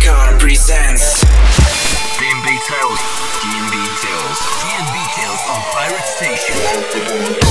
Car 0.00 0.38
presents 0.38 1.24
DNB 2.16 2.48
Tales. 2.66 3.00
DNB 3.42 3.74
Tales. 4.00 4.38
DNB 4.62 4.96
Tales 5.14 5.42
on 5.48 5.60
Pirate 5.72 6.06
Station. 6.06 7.49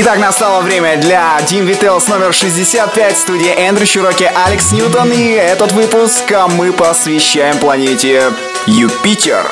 Итак, 0.00 0.20
настало 0.20 0.60
время 0.60 0.96
для 0.98 1.36
Team 1.40 1.66
Vitals 1.66 2.08
номер 2.08 2.32
65 2.32 3.16
в 3.16 3.18
студии 3.18 3.50
Эндрю 3.50 3.84
Чуроки, 3.84 4.30
Алекс 4.46 4.70
Ньютон 4.70 5.10
и 5.10 5.30
этот 5.30 5.72
выпуск 5.72 6.22
мы 6.56 6.72
посвящаем 6.72 7.58
планете 7.58 8.22
Юпитер. 8.66 9.44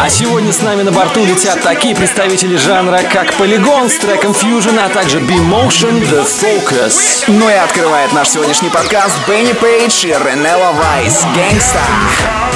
А 0.00 0.08
сегодня 0.08 0.52
с 0.52 0.62
нами 0.62 0.82
на 0.82 0.92
борту 0.92 1.24
летят 1.24 1.62
такие 1.62 1.96
представители 1.96 2.54
жанра, 2.54 3.00
как 3.12 3.32
Polygon 3.40 3.88
с 3.88 3.96
треком 3.96 4.30
Fusion, 4.30 4.78
а 4.78 4.88
также 4.88 5.18
B-Motion 5.18 6.00
The 6.08 6.24
Focus. 6.24 7.24
Ну 7.26 7.50
и 7.50 7.54
открывает 7.54 8.12
наш 8.12 8.28
сегодняшний 8.28 8.70
подкаст 8.70 9.18
Бенни 9.26 9.52
Пейдж 9.52 10.06
и 10.06 10.10
Ренелла 10.10 10.74
Вайс 10.74 11.24
«Гэнгста». 11.34 12.47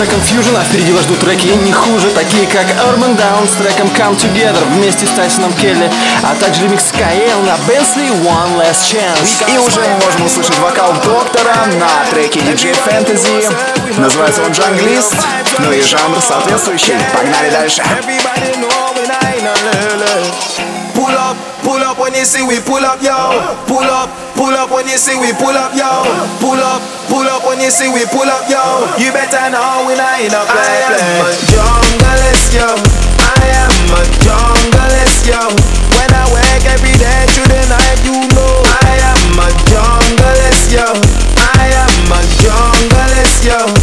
Треком 0.00 0.20
Fusion, 0.20 0.56
а 0.58 0.64
впереди 0.64 0.92
вас 0.92 1.02
ждут 1.02 1.18
треки 1.18 1.48
не 1.48 1.72
хуже, 1.72 2.08
такие 2.10 2.46
как 2.46 2.64
Urban 2.88 3.14
Down 3.18 3.46
с 3.46 3.52
треком 3.60 3.86
Come 3.88 4.16
Together 4.16 4.64
вместе 4.74 5.06
с 5.06 5.10
Тайсоном 5.10 5.52
Келли, 5.52 5.90
а 6.22 6.34
также 6.36 6.62
ремикс 6.62 6.84
Каэл 6.90 7.42
на 7.42 7.54
Bensley 7.70 8.08
One 8.24 8.56
Last 8.56 8.80
Chance. 8.80 9.52
И 9.52 9.58
уже 9.58 9.80
мы 9.80 10.04
можем 10.06 10.24
услышать 10.24 10.58
вокал 10.58 10.94
доктора 11.04 11.54
на 11.78 12.10
треке 12.10 12.40
DJ 12.40 12.74
Fantasy. 12.86 13.54
Называется 13.98 14.42
он 14.42 14.52
Джанглист. 14.52 15.16
Ну 15.58 15.70
и 15.70 15.82
жанр 15.82 16.18
соответствующий. 16.26 16.94
Погнали 17.14 17.50
дальше. 17.50 17.82
Pull 21.80 21.88
up 21.88 21.98
when 21.98 22.12
you 22.12 22.24
see 22.28 22.44
we 22.44 22.60
pull 22.60 22.84
up, 22.84 23.00
yo. 23.00 23.16
Pull 23.64 23.88
up, 23.88 24.12
pull 24.36 24.52
up 24.52 24.68
when 24.68 24.84
you 24.84 25.00
see 25.00 25.16
we 25.16 25.32
pull 25.40 25.56
up, 25.56 25.72
yo. 25.72 25.88
Pull 26.36 26.60
up, 26.60 26.84
pull 27.08 27.24
up 27.24 27.40
when 27.48 27.56
you 27.56 27.70
see 27.72 27.88
we 27.88 28.04
pull 28.12 28.28
up, 28.28 28.44
yo. 28.52 28.60
You 29.00 29.08
better 29.16 29.48
know 29.48 29.88
we 29.88 29.96
not 29.96 30.20
in 30.20 30.28
a 30.28 30.44
play, 30.44 30.84
play. 30.84 31.00
I 31.00 31.08
am 31.08 31.24
a 31.24 31.32
junglist, 31.48 32.52
yo. 32.52 32.68
I 33.16 33.48
am 33.64 33.96
a 33.96 34.02
junglist, 34.20 35.24
yo. 35.24 35.40
When 35.96 36.10
I 36.12 36.24
wake 36.36 36.68
every 36.68 36.92
day 37.00 37.24
through 37.32 37.48
the 37.48 37.64
night, 37.72 37.96
you 38.04 38.28
know 38.36 38.60
I 38.84 39.00
am 39.00 39.40
a 39.40 39.48
junglist, 39.72 40.76
yo. 40.76 40.84
I 40.84 41.64
am 41.80 42.12
a 42.12 42.20
junglist, 42.44 43.40
yo. 43.48 43.79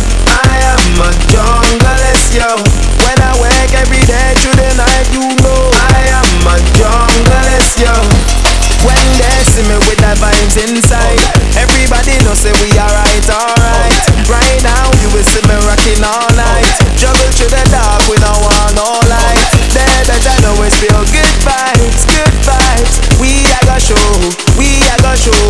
When 7.67 8.95
they 9.19 9.39
see 9.43 9.59
me 9.67 9.75
with 9.91 9.99
the 9.99 10.15
vibes 10.23 10.55
inside, 10.55 11.19
everybody 11.59 12.15
know 12.23 12.31
say 12.31 12.55
we 12.63 12.71
alright, 12.79 13.27
alright. 13.27 13.91
Right 14.23 14.59
now 14.63 14.87
you 15.03 15.11
will 15.11 15.27
see 15.27 15.43
me 15.51 15.57
rocking 15.67 15.99
all 15.99 16.31
night. 16.39 16.63
Juggle 16.95 17.27
through 17.35 17.51
the 17.51 17.59
dark, 17.67 18.07
we 18.07 18.15
don't 18.23 18.39
want 18.39 18.71
no 18.71 18.87
light. 19.11 19.43
They 19.75 19.83
better 20.07 20.31
know 20.47 20.55
it's 20.63 20.79
feel 20.79 20.95
good 21.11 21.35
vibes, 21.43 22.07
good 22.07 22.31
vibes. 22.47 23.03
We 23.19 23.43
are 23.51 23.65
gonna 23.67 23.83
show, 23.83 24.07
we 24.55 24.79
are 24.87 25.01
gonna 25.03 25.19
show. 25.19 25.43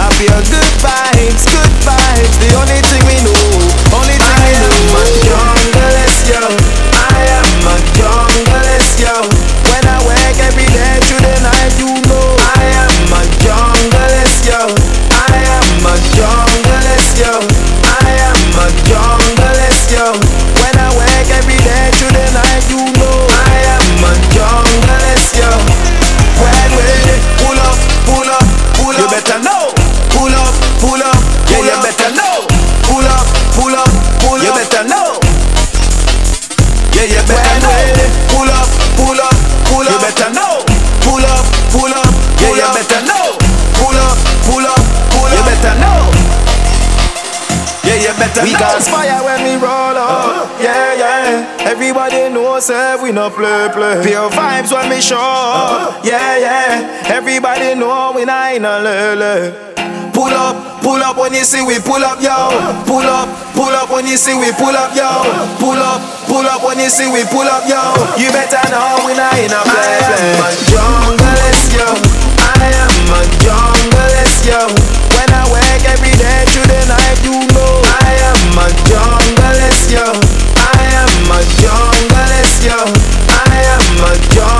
I 0.00 0.08
feel 0.16 0.40
good 0.48 0.72
vibes, 0.80 1.44
good 1.44 1.72
vibes. 1.84 2.34
The 2.40 2.56
only 2.56 2.80
thing 2.88 3.04
we 3.04 3.20
know, 3.20 3.36
only 4.00 4.16
thing 4.16 4.38
we 4.48 4.52
know. 4.64 4.96
I 4.96 4.96
am 4.96 4.96
a 4.96 5.04
junglist, 5.28 6.24
yo. 6.24 6.40
I 6.96 7.20
am 7.36 7.52
a 7.68 7.76
junglist, 7.92 8.96
yo. 8.96 9.12
When 9.68 9.84
I 9.84 10.00
wake 10.08 10.40
every 10.40 10.64
day 10.72 11.19
night, 11.42 11.72
you 11.80 11.88
know 12.08 12.26
I 12.38 12.64
am 12.84 13.12
a 13.16 13.22
junglist, 13.40 14.44
yo. 14.48 14.60
I 15.10 15.36
am 15.56 15.86
a 15.88 15.94
junglist, 16.16 17.16
yo. 17.20 17.32
I 17.84 18.08
am 18.28 18.40
a 18.60 18.66
junglist, 18.88 19.88
yo. 19.92 20.06
When 20.60 20.74
I 20.76 20.88
wake 20.96 21.30
every 21.32 21.58
day 21.60 21.84
through 21.96 22.12
the 22.12 22.26
night, 22.36 22.64
you 22.68 22.82
know 23.00 23.18
I 23.28 23.54
am 23.74 24.04
a 24.04 24.12
junglist, 24.34 25.32
yo. 25.40 25.50
When 26.40 26.68
we 26.76 26.88
pull 27.40 27.58
up, 27.58 27.78
pull 28.08 28.28
up, 28.28 28.46
pull 28.76 28.94
up, 28.94 29.00
you 29.00 29.06
better 29.08 29.40
know. 29.40 29.72
Pull 30.12 30.34
up, 30.34 30.52
pull 30.80 31.00
up, 31.00 31.20
yeah, 31.48 31.64
you 31.64 31.76
better 31.80 32.10
know. 32.12 32.44
Pull 32.84 33.06
up, 33.06 33.26
pull 33.56 33.74
up, 33.76 33.88
pull 34.20 34.36
up, 34.36 34.44
you 34.44 34.52
better 34.52 34.84
know. 34.88 34.99
We 48.38 48.52
got 48.54 48.80
fire 48.82 49.20
when 49.26 49.42
we 49.42 49.54
roll 49.58 49.96
up. 49.98 50.46
Uh-huh. 50.46 50.62
Yeah, 50.62 50.94
yeah. 50.94 51.66
Everybody 51.66 52.30
knows 52.32 52.68
that 52.68 53.02
we 53.02 53.12
no 53.12 53.28
play, 53.30 53.68
play. 53.74 54.00
Pure 54.06 54.30
vibes 54.30 54.70
when 54.72 54.88
we 54.88 55.00
show 55.02 55.18
up. 55.18 55.98
Uh-huh. 55.98 56.06
Yeah, 56.06 56.38
yeah. 56.38 57.10
Everybody 57.10 57.74
know 57.74 58.12
we 58.14 58.24
not 58.24 58.54
in 58.54 58.64
a 58.64 58.78
lele. 58.78 59.70
Pull 60.14 60.30
up, 60.30 60.82
pull 60.82 61.00
up 61.02 61.16
when 61.16 61.32
you 61.34 61.44
see 61.44 61.62
we 61.64 61.78
pull 61.80 62.02
up, 62.02 62.22
yo. 62.22 62.30
Uh-huh. 62.30 62.84
Pull 62.86 63.08
up, 63.08 63.28
pull 63.54 63.74
up 63.74 63.90
when 63.90 64.06
you 64.06 64.16
see 64.16 64.34
we 64.38 64.52
pull 64.56 64.74
up, 64.74 64.94
yo. 64.94 65.08
Pull 65.58 65.78
up, 65.80 66.00
pull 66.30 66.46
up 66.46 66.62
when 66.62 66.78
you 66.78 66.88
see 66.88 67.10
we 67.10 67.24
pull 67.28 67.46
up, 67.46 67.66
yo. 67.66 67.80
You 68.16 68.30
better 68.30 68.62
know 68.70 69.04
we 69.04 69.12
not 69.18 69.34
in 69.36 69.50
a 69.52 69.60
play, 69.66 70.00
play. 70.06 70.14
I 70.14 70.30
am 70.30 70.40
a 70.40 70.50
junglist, 70.70 71.68
yo. 71.76 71.88
I 72.38 72.62
am 72.78 73.10
a 73.10 73.20
junglist, 73.42 74.44
yo. 74.46 74.89
Wake 75.80 75.88
every 75.92 76.10
day 76.10 76.44
through 76.46 76.66
the 76.66 76.84
night, 76.88 77.24
you 77.24 77.32
know 77.54 77.80
I 77.84 78.12
am 78.28 78.58
a 78.58 78.68
junglist, 78.84 79.90
yo. 79.90 80.04
I 80.56 80.76
am 81.00 81.30
a 81.32 81.40
junglist, 81.56 82.64
yo. 82.66 82.76
I 83.28 83.64
am 83.64 84.04
a 84.04 84.12
junglist, 84.28 84.59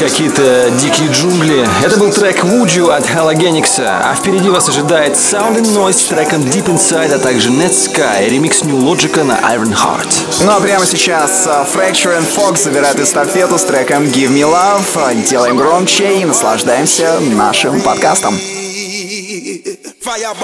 какие-то 0.00 0.70
дикие 0.80 1.10
джунгли. 1.10 1.68
Это 1.84 1.98
был 1.98 2.10
трек 2.10 2.42
Would 2.42 2.68
You 2.68 2.90
от 2.90 3.04
Halogenix, 3.04 3.82
а 3.84 4.14
впереди 4.14 4.48
вас 4.48 4.66
ожидает 4.68 5.12
Sound 5.12 5.60
and 5.60 5.76
Noise 5.76 5.92
с 5.92 6.04
треком 6.06 6.40
Deep 6.40 6.66
Inside, 6.66 7.14
а 7.14 7.18
также 7.18 7.50
Net 7.50 7.70
Sky, 7.70 8.28
ремикс 8.28 8.64
New 8.64 8.78
Logic 8.78 9.22
на 9.22 9.34
Iron 9.54 9.74
Heart. 9.74 10.44
Ну 10.44 10.52
а 10.52 10.60
прямо 10.60 10.86
сейчас 10.86 11.46
а, 11.46 11.66
Fracture 11.66 12.18
and 12.18 12.26
Fox 12.26 12.62
забирают 12.62 12.98
эстафету 12.98 13.58
с 13.58 13.64
треком 13.64 14.04
Give 14.04 14.28
Me 14.28 14.40
Love. 14.42 15.28
Делаем 15.28 15.58
громче 15.58 16.20
и 16.20 16.24
наслаждаемся 16.24 17.20
нашим 17.20 17.82
подкастом. 17.82 18.40
Fire 20.02 20.34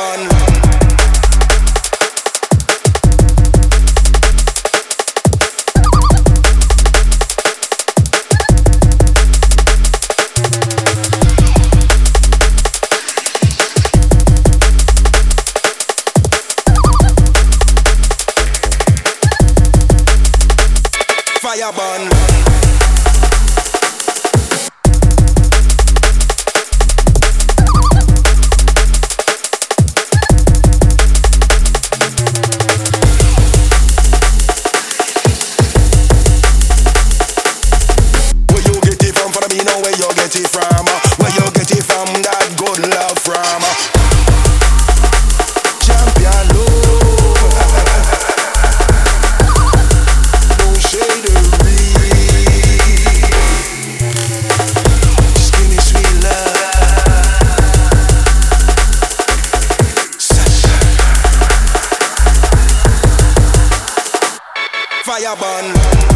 Fire 65.06 65.36
burn. 65.36 66.15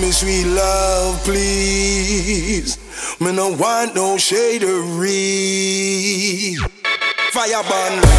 Me 0.00 0.10
sweet 0.12 0.46
love, 0.46 1.22
please. 1.24 2.78
Me 3.20 3.32
no 3.32 3.50
want 3.50 3.94
no 3.94 4.16
shadery. 4.16 5.10
Fire 7.32 7.62
burn. 7.62 8.09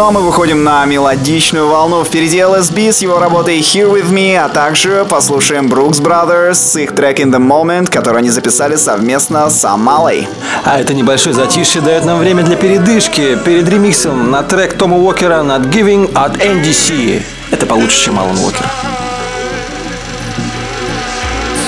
Ну 0.00 0.06
а 0.06 0.12
мы 0.12 0.22
выходим 0.22 0.64
на 0.64 0.86
мелодичную 0.86 1.68
волну. 1.68 2.02
Впереди 2.04 2.38
LSB 2.38 2.90
с 2.90 3.02
его 3.02 3.18
работой 3.18 3.58
Here 3.58 3.92
With 3.92 4.10
Me, 4.10 4.34
а 4.34 4.48
также 4.48 5.04
послушаем 5.04 5.66
Brooks 5.66 6.00
Brothers 6.00 6.54
с 6.54 6.74
их 6.76 6.94
трек 6.94 7.20
In 7.20 7.30
The 7.30 7.38
Moment, 7.38 7.90
который 7.90 8.20
они 8.20 8.30
записали 8.30 8.76
совместно 8.76 9.50
с 9.50 9.62
Амалой. 9.62 10.26
А 10.64 10.80
это 10.80 10.94
небольшое 10.94 11.34
затишье 11.34 11.82
дает 11.82 12.06
нам 12.06 12.18
время 12.18 12.42
для 12.44 12.56
передышки 12.56 13.36
перед 13.44 13.68
ремиксом 13.68 14.30
на 14.30 14.42
трек 14.42 14.72
Тома 14.78 14.96
Уокера 14.96 15.42
над 15.42 15.66
Giving 15.66 16.10
от 16.14 16.36
NDC. 16.36 17.22
Это 17.50 17.66
получше, 17.66 18.00
чем 18.00 18.18
Алан 18.18 18.38
Уокер. 18.38 18.64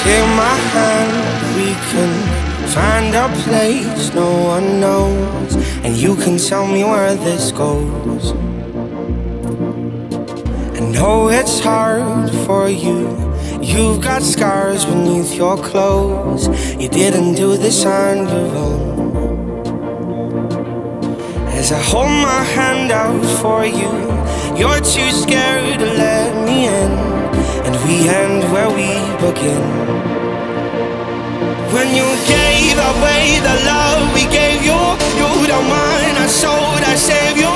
Take 0.07 0.27
my 0.39 0.57
hand, 0.73 1.13
we 1.55 1.77
can 1.93 2.43
find 2.73 3.15
a 3.15 3.29
place 3.45 4.15
no 4.15 4.31
one 4.57 4.81
knows, 4.81 5.55
and 5.85 5.97
you 5.97 6.15
can 6.17 6.39
tell 6.39 6.67
me 6.67 6.85
where 6.85 7.15
this 7.15 7.51
goes. 7.51 8.33
I 10.77 10.81
know 10.91 11.29
it's 11.29 11.61
hard 11.61 12.31
for 12.47 12.69
you. 12.69 13.09
You've 13.61 14.01
got 14.01 14.23
scars 14.23 14.85
beneath 14.85 15.35
your 15.35 15.57
clothes. 15.57 16.49
You 16.81 16.89
didn't 16.89 17.35
do 17.35 17.57
this 17.57 17.85
on 17.85 18.29
your 18.29 18.57
own. 18.57 18.93
As 21.49 21.73
I 21.73 21.81
hold 21.81 22.11
my 22.11 22.43
hand 22.43 22.91
out 22.91 23.25
for 23.41 23.65
you, 23.65 23.93
you're 24.59 24.81
too 24.81 25.11
scared 25.11 25.79
to 25.79 25.87
let 25.87 26.35
me 26.45 26.67
in, 26.67 26.93
and 27.65 27.75
we 27.87 28.09
end 28.09 28.53
where 28.53 28.69
we 28.69 28.91
begin. 29.25 29.63
When 31.73 31.89
you 31.95 32.09
gave 32.27 32.77
away 32.77 33.39
the 33.41 33.57
love 33.65 34.13
we 34.15 34.25
gave 34.31 34.52
you, 35.17 35.47
don't 35.47 35.69
mind, 35.69 36.17
I 36.19 36.27
sold, 36.27 36.83
I 36.83 36.95
save 36.97 37.37
you. 37.37 37.53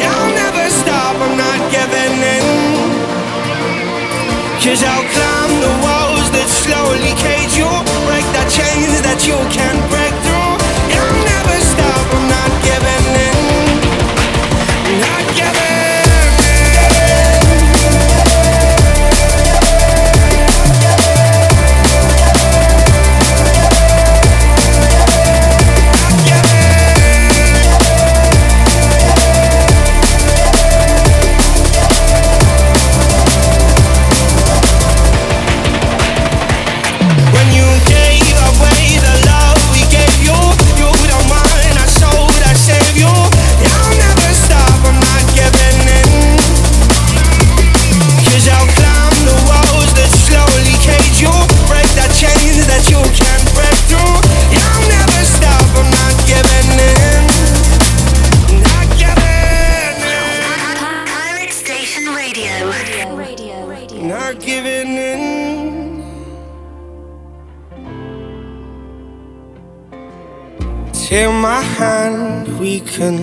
Yeah, 0.00 0.12
I'll 0.12 0.34
never 0.34 0.64
stop, 0.70 1.16
I'm 1.16 1.36
not 1.36 1.60
giving 1.72 2.16
in. 2.36 2.46
Cause 4.62 4.82
I'll 4.84 5.06
climb 5.16 5.52
the 5.64 5.74
walls 5.84 6.28
that 6.36 6.48
slowly 6.48 7.14
cage 7.16 7.56
you, 7.56 7.70
break 8.04 8.26
the 8.36 8.44
chains 8.52 9.00
that 9.06 9.20
you 9.24 9.38
can't 9.48 9.80
break 9.88 10.14
through. 10.24 10.54
Yeah, 10.92 11.00
I'll 11.00 11.24
never 11.24 11.56
stop, 11.72 12.04
I'm 12.14 12.26
not 12.28 12.50
giving 12.64 13.04
in. 13.04 13.07
Hand, 71.78 72.58
we 72.58 72.80
can 72.80 73.18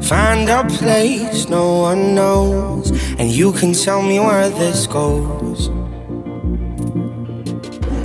find 0.00 0.48
a 0.48 0.64
place 0.78 1.46
no 1.48 1.80
one 1.80 2.14
knows, 2.14 2.90
and 3.18 3.30
you 3.30 3.52
can 3.52 3.74
tell 3.74 4.00
me 4.00 4.18
where 4.18 4.48
this 4.48 4.86
goes. 4.86 5.68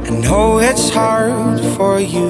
I 0.07 0.11
know 0.25 0.59
it's 0.59 0.89
hard 0.89 1.61
for 1.77 2.01
you. 2.01 2.29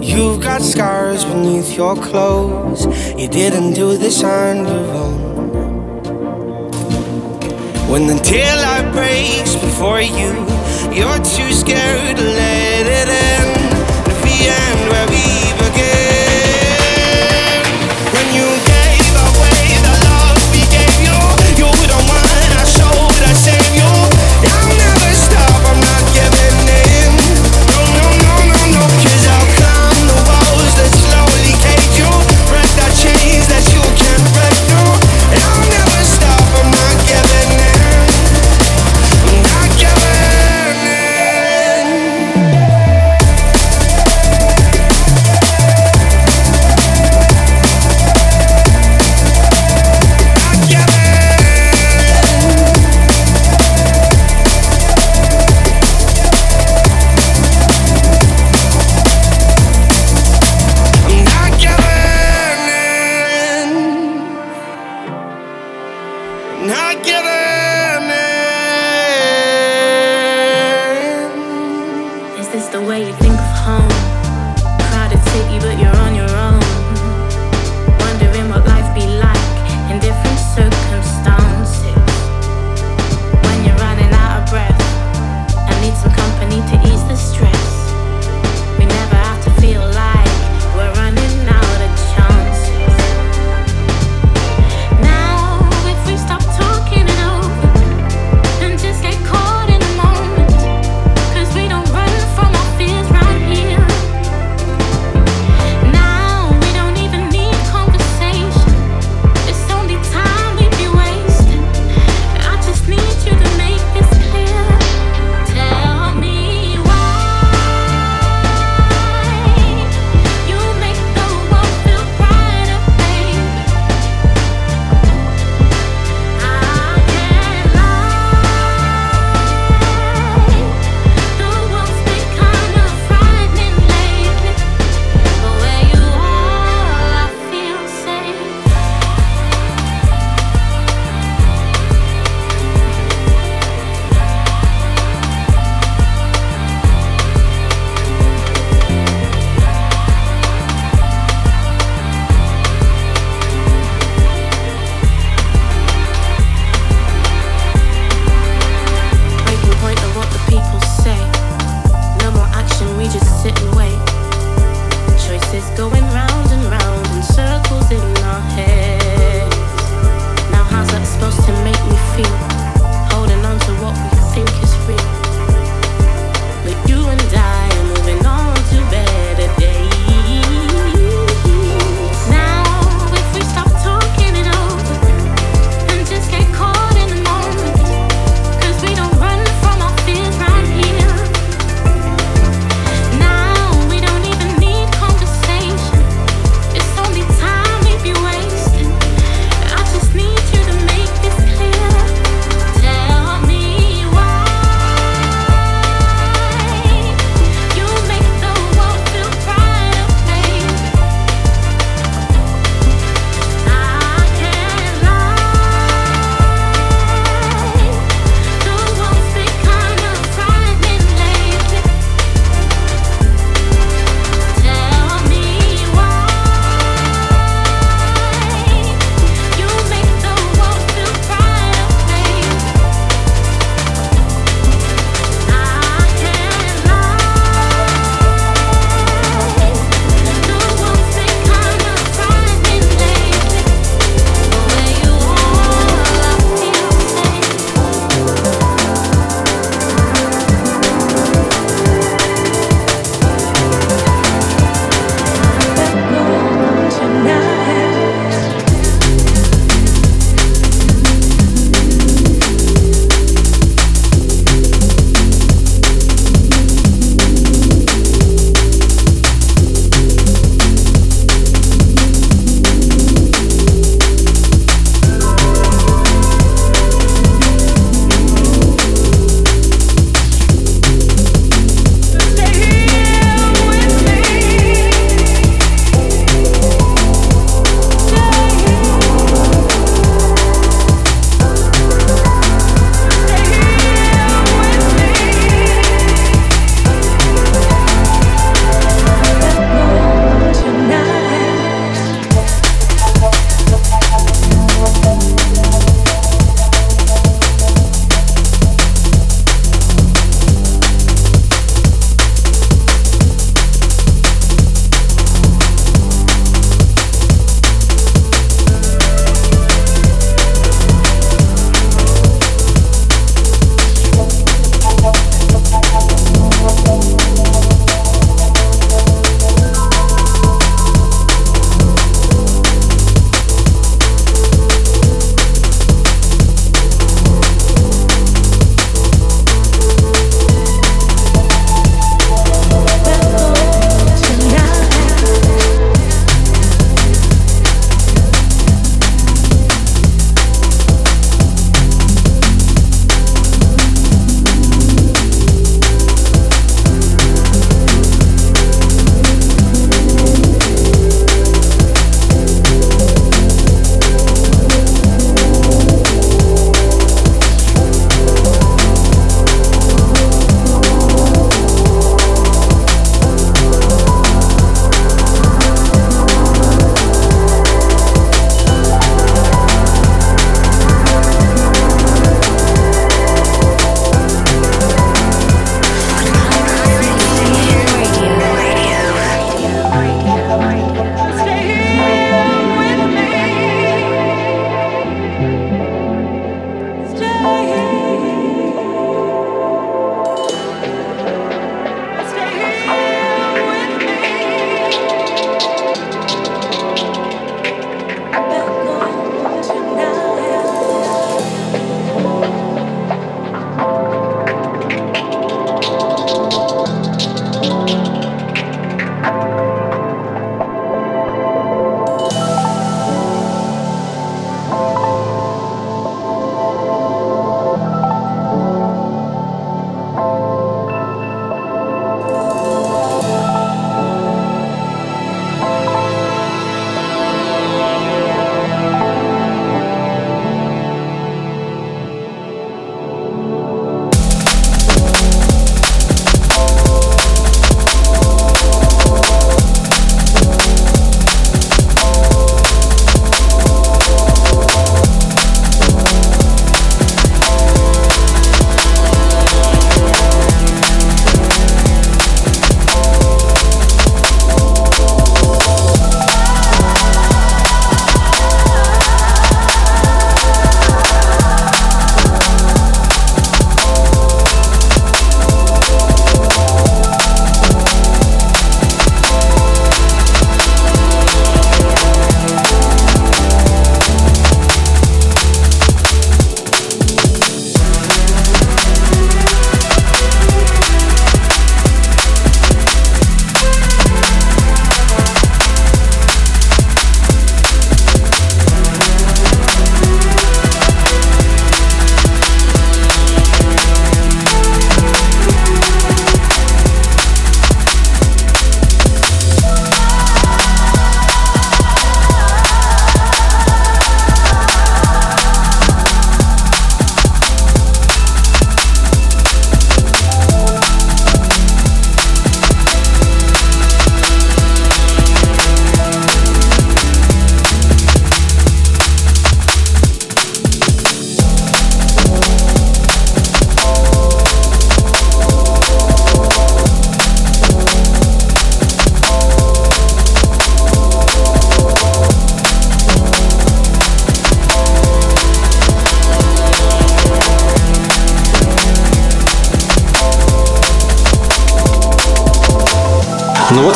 You've 0.00 0.40
got 0.42 0.62
scars 0.62 1.24
beneath 1.26 1.76
your 1.76 1.96
clothes. 1.96 2.86
You 3.20 3.28
didn't 3.28 3.74
do 3.74 3.98
this 3.98 4.24
on 4.24 4.64
your 4.64 4.86
own. 5.04 5.20
When 7.92 8.06
the 8.06 8.18
daylight 8.24 8.90
breaks 8.96 9.54
before 9.54 10.00
you, 10.00 10.32
you're 10.96 11.22
too 11.34 11.52
scared 11.52 12.16
to 12.16 12.26
let 12.42 12.84
it 13.00 13.08
in. 13.28 13.46
We 14.24 14.34
end 14.60 14.80
where 14.90 15.08
we 15.14 15.31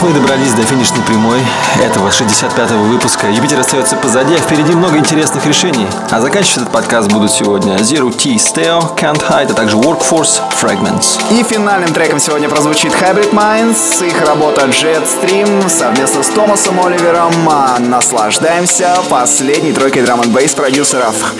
мы 0.07 0.13
добрались 0.13 0.53
до 0.53 0.63
финишной 0.63 1.03
прямой 1.03 1.41
этого 1.83 2.09
65-го 2.11 2.85
выпуска. 2.85 3.29
Юпитер 3.29 3.59
остается 3.59 3.97
позади, 3.97 4.35
а 4.35 4.39
впереди 4.39 4.73
много 4.73 4.99
интересных 4.99 5.45
решений. 5.45 5.89
А 6.11 6.21
заканчивать 6.21 6.59
этот 6.59 6.71
подкаст 6.71 7.11
будут 7.11 7.33
сегодня 7.33 7.75
Zero 7.79 8.13
T 8.13 8.37
Steo, 8.37 8.97
Can't 8.97 9.21
Hide, 9.29 9.51
а 9.51 9.55
также 9.55 9.77
Workforce 9.77 10.41
Fragments. 10.63 11.19
И 11.33 11.43
финальным 11.43 11.93
треком 11.93 12.21
сегодня 12.21 12.49
прозвучит 12.49 12.93
Hybrid 12.93 13.33
Minds, 13.33 14.07
их 14.07 14.21
работа 14.25 14.67
Jetstream 14.67 15.69
совместно 15.69 16.23
с 16.23 16.29
Томасом 16.29 16.79
Оливером. 16.87 17.33
А 17.49 17.79
Наслаждаемся 17.81 18.99
последней 19.09 19.73
тройкой 19.73 20.03
драм 20.03 20.21
н 20.21 20.31
бейс 20.31 20.55
продюсеров. 20.55 21.35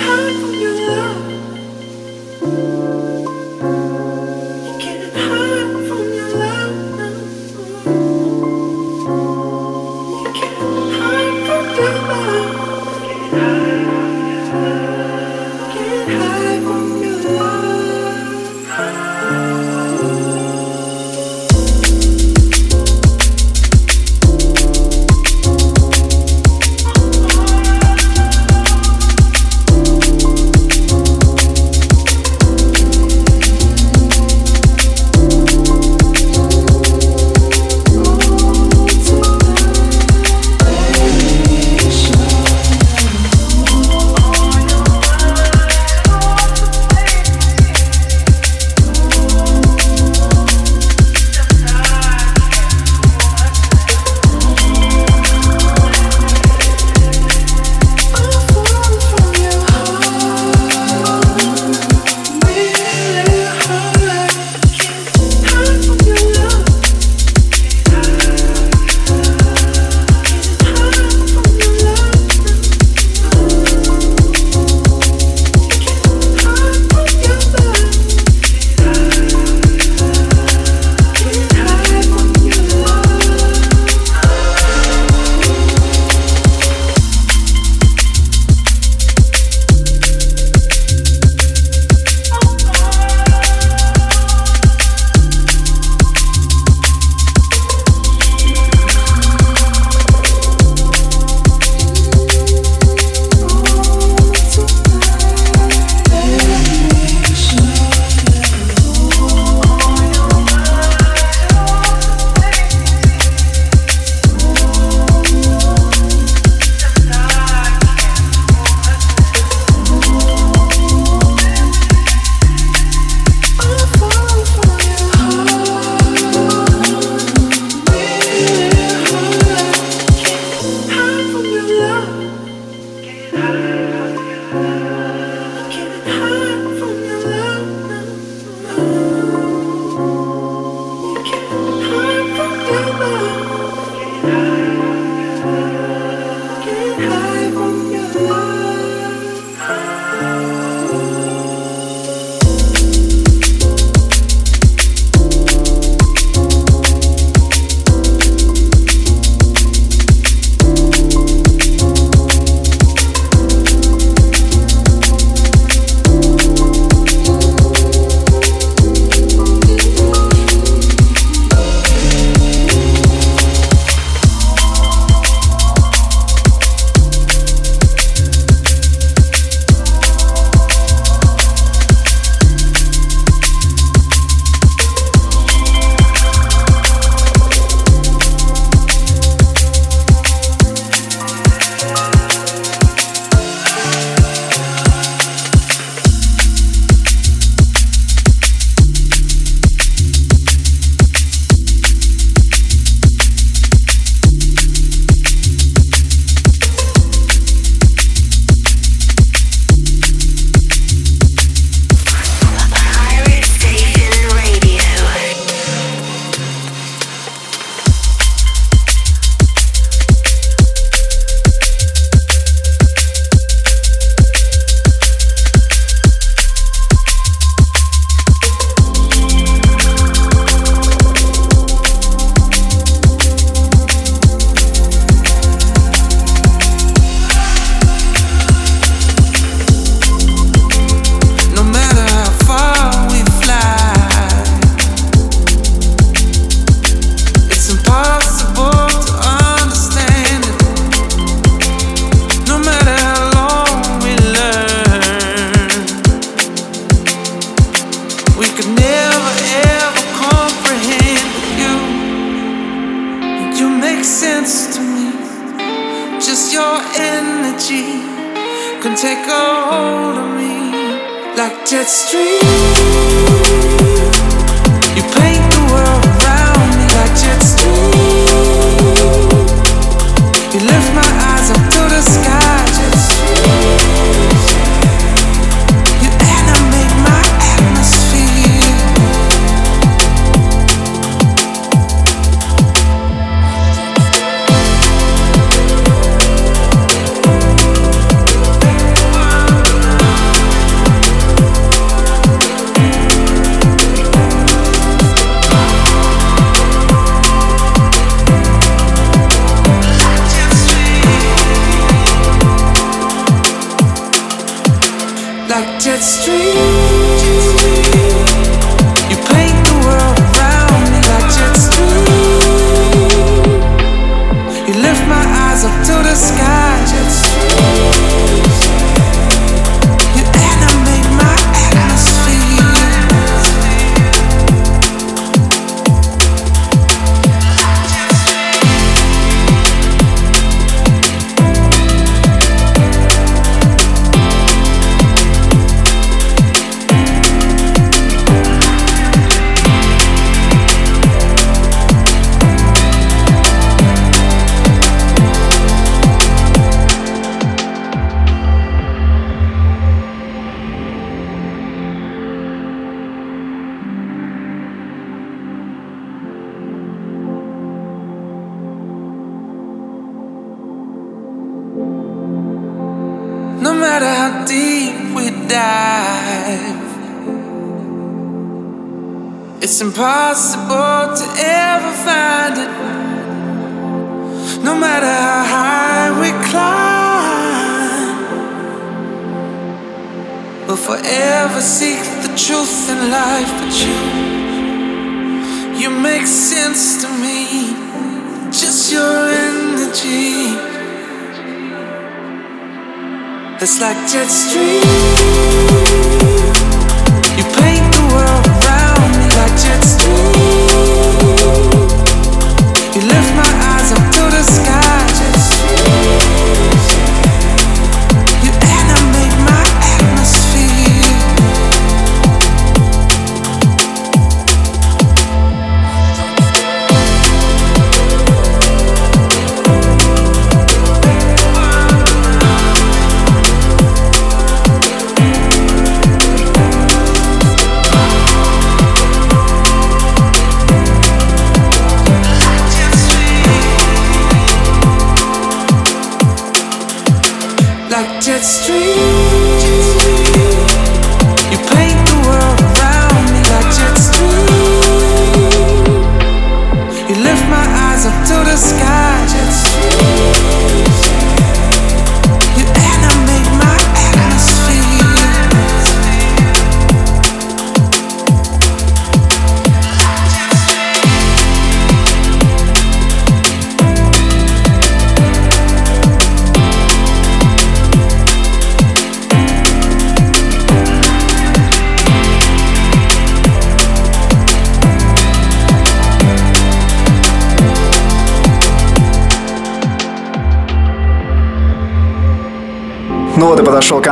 It's 403.59 403.81
like 403.81 403.97
jet 404.07 404.27
stream. 404.27 405.76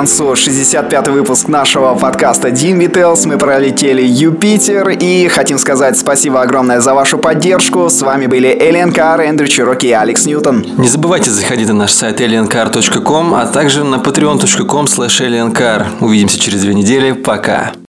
Концу 0.06 0.34
65-й 0.34 1.12
выпуск 1.12 1.48
нашего 1.48 1.96
подкаста 1.96 2.52
Дин 2.52 2.78
Вителс. 2.78 3.26
Мы 3.26 3.40
пролетели 3.40 4.04
Юпитер 4.04 4.90
и 4.90 5.28
хотим 5.30 5.58
сказать 5.58 5.98
спасибо 5.98 6.44
огромное 6.44 6.80
за 6.80 6.94
вашу 6.94 7.18
поддержку. 7.18 7.90
С 7.90 8.04
вами 8.04 8.28
были 8.28 8.56
Элен 8.56 8.92
Кар, 8.92 9.22
Эндрю 9.22 9.48
Чироки 9.48 9.88
и 9.88 9.92
Алекс 9.92 10.28
Ньютон. 10.28 10.64
Не 10.78 10.88
забывайте 10.88 11.32
заходить 11.32 11.70
на 11.70 11.74
наш 11.74 11.92
сайт 11.92 12.22
aliencar.com, 12.22 13.34
а 13.34 13.48
также 13.48 13.84
на 13.84 13.96
patreon.com 13.96 14.86
slash. 14.86 15.86
Увидимся 16.00 16.40
через 16.40 16.62
две 16.62 16.76
недели. 16.76 17.14
Пока. 17.14 17.72